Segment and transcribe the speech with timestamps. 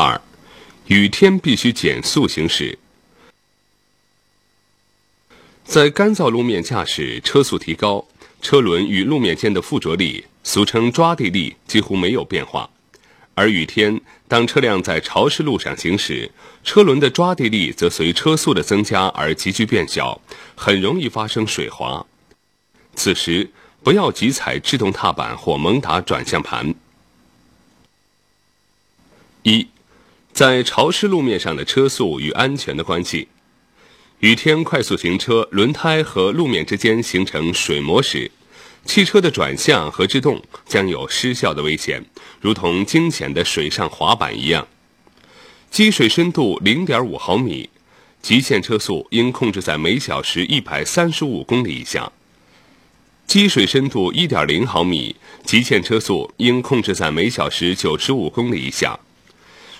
[0.00, 0.20] 二，
[0.86, 2.78] 雨天必须减速行驶。
[5.64, 8.06] 在干燥路面驾驶，车速提高，
[8.40, 12.70] 车轮与路面间的附着力，俗称抓地力，几乎没有变化。
[13.34, 16.30] 而雨天，当车辆在潮湿路上行驶，
[16.62, 20.20] 车轮的抓地力则随车速的增加而急剧变小，
[20.54, 22.06] 很容易发生水滑。
[22.94, 23.50] 此时，
[23.82, 26.72] 不要急踩制动踏板或猛打转向盘。
[29.42, 29.66] 一，
[30.38, 33.26] 在潮湿路面上的车速与安全的关系。
[34.20, 38.30] 雨天快速行车，轮胎和路面之间形成水膜时，
[38.84, 42.04] 汽车的转向和制动将有失效的危险，
[42.40, 44.64] 如同惊险的水上滑板一样。
[45.72, 47.68] 积水深度零点五毫米，
[48.22, 52.12] 极限车速应控制在每小时一百三十五公里以下。
[53.26, 59.00] 积水深度一点零毫米，极限车速应控制在每小时九十五公里以下。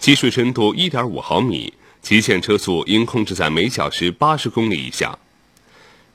[0.00, 1.72] 积水深度一点五毫米。
[2.02, 5.18] 极限车速应控制在每小时八十公里以下，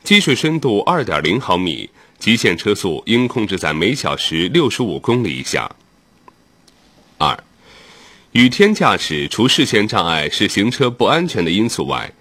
[0.04, 5.70] 积水深度二点零毫米，极限车速应控制在每小时六十五公里以下。
[7.20, 7.44] 二，
[8.32, 12.12] 雨天驾驶除视线障碍是行车不安全的因素外，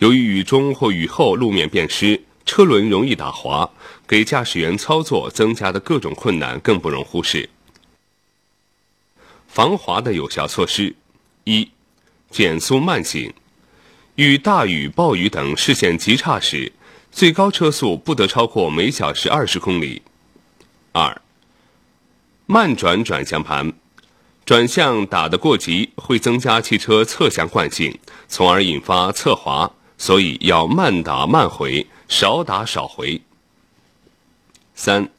[0.00, 3.70] 由于雨中或雨后路面变湿，车轮容易打滑，
[4.08, 7.48] 给驾驶员操作增加的各种困难更不容忽视。
[9.46, 10.96] 防滑的有效措施
[11.44, 11.70] 一。
[12.30, 13.30] 减速慢行，
[14.14, 16.72] 遇大雨、暴雨等视线极差时，
[17.10, 20.00] 最高车速不得超过每小时二十公里。
[20.92, 21.20] 二，
[22.46, 23.74] 慢转转向盘，
[24.46, 27.98] 转向打得过急会增加汽车侧向惯性，
[28.28, 33.20] 从而引发侧滑，所以要慢打慢回，少打少回。
[34.74, 35.10] 三，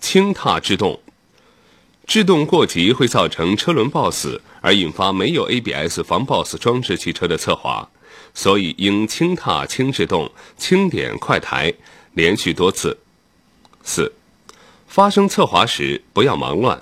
[0.00, 1.00] 轻踏制动。
[2.06, 7.88] 制动过急会造成车轮抱死，而引发没有 ABS 防抱死装置汽车的侧滑，
[8.32, 11.74] 所以应轻踏轻制动，轻点快抬，
[12.14, 12.96] 连续多次。
[13.82, 14.12] 四，
[14.86, 16.80] 发生侧滑时不要忙乱，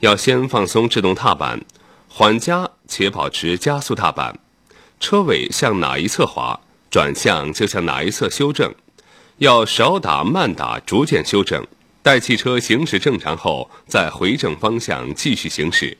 [0.00, 1.64] 要先放松制动踏板，
[2.08, 4.38] 缓加且保持加速踏板，
[5.00, 8.74] 车尾向哪一侧滑，转向就向哪一侧修正，
[9.38, 11.66] 要少打慢打，逐渐修正。
[12.02, 15.96] 待汽车行驶正常后，再回正方向继续行驶。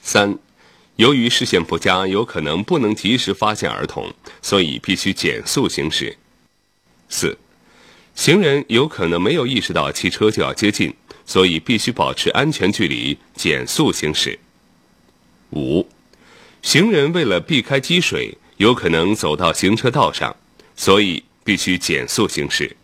[0.00, 0.38] 三，
[0.96, 6.16] 由于视线不佳，有可能不能及时发现儿童，所以必须减速行驶。
[7.08, 7.36] 四，
[8.14, 10.94] 行人有可能没有意识到汽车就要接近，
[11.26, 14.38] 所以必须保持安全距离，减速行驶。
[15.50, 15.88] 五，
[16.62, 20.36] 行人为了避开积水，有可能走到行车道上，
[20.76, 22.76] 所以必须减速行驶。